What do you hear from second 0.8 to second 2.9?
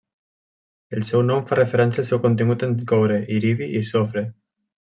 El seu nom fa referència al seu contingut en